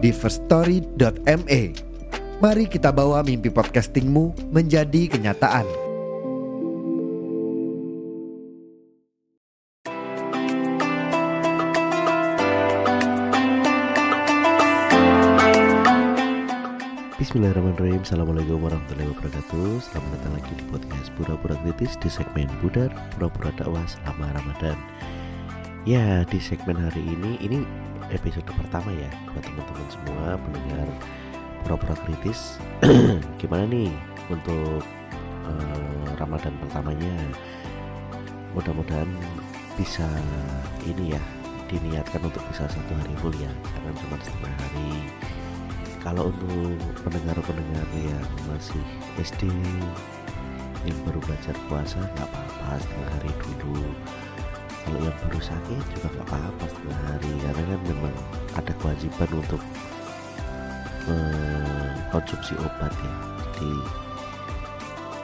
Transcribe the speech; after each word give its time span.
di 0.00 0.10
firststory.me. 0.10 1.62
Mari 2.40 2.64
kita 2.72 2.88
bawa 2.88 3.20
mimpi 3.20 3.52
podcastingmu 3.52 4.48
menjadi 4.48 5.12
kenyataan. 5.12 5.68
Bismillahirrahmanirrahim 17.20 18.02
Assalamualaikum 18.02 18.58
warahmatullahi 18.58 19.06
wabarakatuh 19.14 19.78
Selamat 19.86 20.10
datang 20.18 20.32
lagi 20.34 20.50
di 20.56 20.64
podcast 20.66 21.08
Pura-Pura 21.14 21.54
Kritis 21.62 21.94
Di 22.02 22.10
segmen 22.10 22.50
Budar 22.58 22.90
Pura-Pura 23.14 23.54
Dakwah 23.54 23.86
selama 23.86 24.34
Ramadan 24.34 24.74
Ya 25.86 26.26
di 26.26 26.42
segmen 26.42 26.74
hari 26.74 27.06
ini 27.06 27.38
Ini 27.38 27.62
episode 28.10 28.46
pertama 28.46 28.90
ya 28.92 29.10
Buat 29.32 29.44
teman-teman 29.46 29.88
semua 29.90 30.24
pendengar 30.38 30.88
Pura-Pura 31.60 31.96
Kritis. 32.08 32.56
Gimana 33.40 33.68
nih 33.68 33.92
untuk 34.32 34.82
uh, 35.46 36.08
Ramadan 36.16 36.54
pertamanya? 36.60 37.14
Mudah-mudahan 38.56 39.08
bisa 39.78 40.06
ini 40.82 41.14
ya 41.14 41.22
Diniatkan 41.70 42.26
untuk 42.26 42.42
bisa 42.50 42.66
satu 42.66 42.92
hari 42.98 43.14
full 43.22 43.34
ya 43.38 43.52
Jangan 43.78 43.94
cuma 44.02 44.16
setengah 44.18 44.54
hari. 44.58 44.92
Kalau 46.00 46.32
untuk 46.32 46.80
pendengar-pendengar 47.04 47.84
yang 47.92 48.28
masih 48.48 48.80
SD 49.20 49.52
yang 50.88 50.98
baru 51.04 51.20
belajar 51.20 51.52
puasa 51.68 52.00
nggak 52.00 52.24
apa-apa 52.24 52.80
setengah 52.80 53.10
hari 53.12 53.30
dulu. 53.60 53.84
Kalau 54.80 54.98
yang 55.04 55.16
baru 55.28 55.40
sakit 55.44 55.82
juga 55.92 56.08
nggak 56.08 56.26
apa-apa 56.32 56.64
setengah 56.72 57.00
hari. 57.04 57.32
Karena 57.44 57.62
kan 57.68 57.80
kewajiban 59.00 59.40
untuk 59.40 59.62
mengkonsumsi 61.08 62.52
obat 62.60 62.92
ya. 62.92 63.14
Jadi 63.40 63.72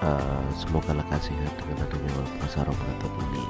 uh, 0.01 0.45
semoga 0.57 0.97
lekas 0.97 1.29
sehat 1.29 1.53
dengan 1.61 1.85
adanya 1.85 2.13
puasa 2.41 2.65
Ramadan 2.65 3.13
ini. 3.29 3.45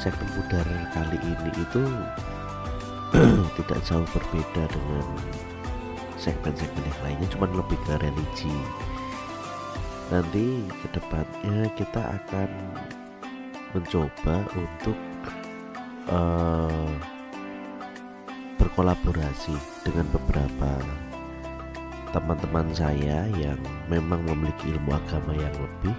Segmen 0.00 0.28
pudar 0.32 0.64
kali 0.96 1.18
ini 1.20 1.50
itu 1.60 1.82
tidak 3.60 3.80
jauh 3.84 4.08
berbeda 4.16 4.64
dengan 4.72 5.06
segmen-segmen 6.16 6.88
yang 6.88 7.00
lainnya 7.04 7.28
cuman 7.36 7.52
lebih 7.52 7.78
ke 7.84 8.00
religi. 8.00 8.56
Nanti 10.08 10.64
ke 10.72 10.88
depannya 10.96 11.68
kita 11.76 12.00
akan 12.00 12.50
mencoba 13.76 14.40
untuk 14.56 14.96
uh, 16.08 17.15
berkolaborasi 18.66 19.54
dengan 19.86 20.10
beberapa 20.10 20.82
teman-teman 22.10 22.66
saya 22.74 23.30
yang 23.38 23.54
memang 23.86 24.26
memiliki 24.26 24.74
ilmu 24.74 24.90
agama 24.90 25.38
yang 25.38 25.54
lebih 25.54 25.94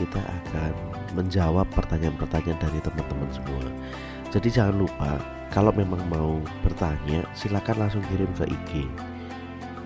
kita 0.00 0.16
akan 0.16 0.72
menjawab 1.12 1.68
pertanyaan-pertanyaan 1.76 2.56
dari 2.56 2.80
teman-teman 2.80 3.28
semua. 3.34 3.66
Jadi 4.32 4.48
jangan 4.48 4.80
lupa 4.80 5.20
kalau 5.52 5.68
memang 5.76 6.00
mau 6.08 6.40
bertanya 6.64 7.20
silakan 7.36 7.84
langsung 7.84 8.04
kirim 8.08 8.32
ke 8.32 8.48
IG 8.48 8.72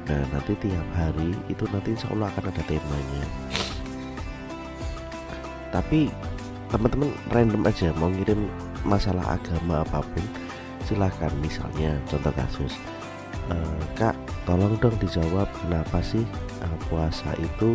nah 0.02 0.18
nanti 0.34 0.58
tiap 0.58 0.82
hari 0.98 1.30
itu 1.46 1.62
nanti 1.70 1.94
insya 1.94 2.10
Allah 2.10 2.30
akan 2.30 2.50
ada 2.50 2.62
temanya. 2.66 3.26
Tapi 5.70 6.10
teman-teman 6.70 7.10
random 7.30 7.62
aja 7.66 7.90
mau 7.98 8.10
ngirim 8.10 8.50
masalah 8.82 9.38
agama 9.38 9.86
apa 9.86 10.02
pun 10.02 10.26
silahkan 10.92 11.32
misalnya 11.40 11.96
contoh 12.04 12.32
kasus. 12.36 12.76
E, 13.48 13.56
kak 13.96 14.12
tolong 14.44 14.76
dong 14.76 14.92
dijawab 15.00 15.48
kenapa 15.64 16.04
sih 16.04 16.22
uh, 16.60 16.76
puasa 16.92 17.32
itu 17.40 17.72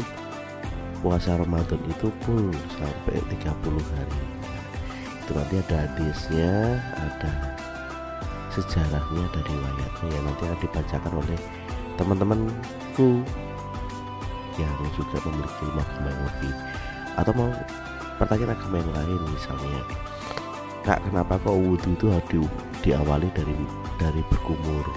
puasa 1.02 1.34
Ramadan 1.42 1.82
itu 1.90 2.14
full 2.22 2.54
sampai 2.78 3.18
30 3.26 3.50
hari? 3.98 4.22
Itu 5.26 5.32
nanti 5.34 5.56
ada 5.66 5.76
hadisnya 5.90 6.78
ada 6.94 7.32
sejarahnya 8.54 9.26
dari 9.34 9.54
riwayatnya 9.54 10.10
yang 10.14 10.24
nanti 10.26 10.44
akan 10.46 10.60
dibacakan 10.62 11.14
oleh 11.18 11.40
teman-temanku 11.98 13.10
yang 14.58 14.74
juga 14.98 15.18
memiliki 15.26 15.66
ilmu 15.70 16.06
yang 16.10 16.22
lebih 16.26 16.54
atau 17.18 17.34
mau 17.38 17.50
pertanyaan 18.18 18.58
agama 18.58 18.82
yang 18.82 18.92
lain 18.98 19.22
misalnya 19.30 19.82
kak 20.88 21.04
kenapa 21.04 21.36
kok 21.44 21.52
wudhu 21.52 22.00
itu 22.00 22.08
harus 22.08 22.28
di, 22.32 22.40
diawali 22.88 23.28
dari 23.36 23.60
dari 24.00 24.24
berkumur? 24.32 24.88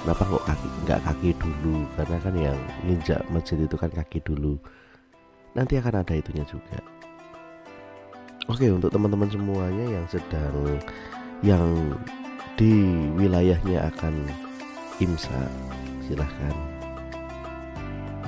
Kenapa 0.00 0.24
kok 0.24 0.44
kaki 0.48 0.68
nggak 0.88 1.00
kaki 1.04 1.30
dulu? 1.36 1.84
Karena 2.00 2.16
kan 2.24 2.32
yang 2.32 2.60
nginjak 2.88 3.20
masjid 3.28 3.60
itu 3.60 3.76
kan 3.76 3.92
kaki 3.92 4.24
dulu. 4.24 4.56
Nanti 5.52 5.76
akan 5.76 6.00
ada 6.00 6.16
itunya 6.16 6.48
juga. 6.48 6.80
Oke 8.48 8.72
untuk 8.72 8.88
teman-teman 8.88 9.28
semuanya 9.28 9.84
yang 10.00 10.06
sedang 10.08 10.80
yang 11.44 11.92
di 12.56 13.04
wilayahnya 13.12 13.84
akan 13.92 14.24
imsak 14.96 15.52
silahkan 16.08 16.56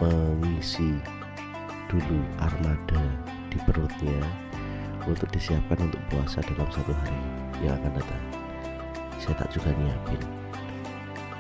mengisi 0.05 1.01
dulu 1.89 2.21
armada 2.45 3.01
di 3.49 3.57
perutnya 3.65 4.21
untuk 5.07 5.31
disiapkan 5.31 5.79
untuk 5.87 6.03
puasa 6.11 6.43
dalam 6.43 6.69
satu 6.69 6.93
hari 6.93 7.21
yang 7.63 7.79
akan 7.81 7.93
datang. 7.97 8.25
Saya 9.23 9.35
tak 9.39 9.49
juga 9.55 9.71
nyiapin. 9.73 10.21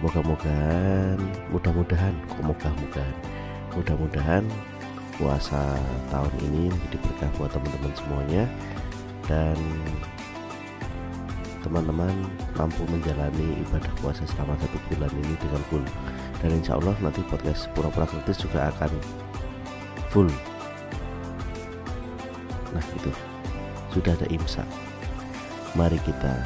Moga-mogaan 0.00 1.19
mudah-mudahan 1.50 2.15
kok 2.28 2.44
moga-mogaan 2.44 3.15
mudah-mudahan 3.76 4.44
puasa 5.16 5.76
tahun 6.12 6.32
ini 6.49 6.69
menjadi 6.69 6.97
berkah 7.00 7.31
buat 7.41 7.50
teman-teman 7.53 7.93
semuanya 7.97 8.44
dan 9.25 9.56
teman-teman 11.65 12.12
mampu 12.55 12.84
menjalani 12.87 13.65
ibadah 13.66 13.91
puasa 13.99 14.22
selama 14.28 14.55
satu 14.62 14.78
bulan 14.93 15.10
ini 15.19 15.34
dengan 15.41 15.62
full. 15.66 15.84
Dan 16.44 16.60
insya 16.60 16.76
Allah 16.78 16.94
nanti 17.00 17.25
podcast 17.26 17.66
pura-pura 17.72 18.06
kritis 18.06 18.38
juga 18.38 18.71
akan 18.71 18.93
full. 20.12 20.31
Nah 22.71 22.84
itu 22.93 23.10
sudah 23.96 24.12
ada 24.12 24.28
imsak. 24.28 24.68
Mari 25.72 25.96
kita 26.04 26.44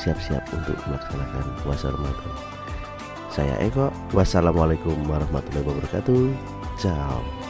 siap-siap 0.00 0.40
untuk 0.56 0.76
melaksanakan 0.88 1.44
puasa 1.60 1.92
Ramadan. 1.92 2.32
Saya 3.28 3.60
Eko. 3.60 3.92
Wassalamualaikum 4.16 4.96
warahmatullahi 5.04 5.68
wabarakatuh. 5.68 6.32
Ciao 6.80 7.45